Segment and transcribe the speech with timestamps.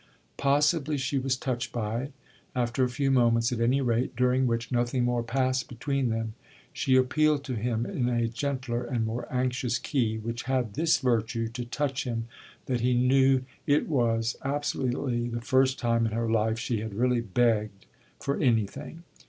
[0.37, 2.13] Possibly she was touched by it;
[2.55, 6.33] after a few moments, at any rate, during which nothing more passed between them,
[6.73, 11.47] she appealed to him in a gentler and more anxious key, which had this virtue
[11.49, 12.25] to touch him
[12.65, 17.21] that he knew it was absolutely the first time in her life she had really
[17.21, 17.85] begged
[18.19, 19.03] for anything.